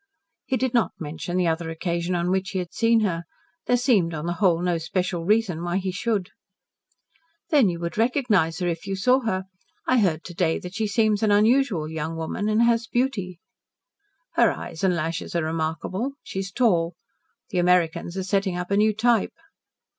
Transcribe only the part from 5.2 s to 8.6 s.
reason why he should. "Then you would recognise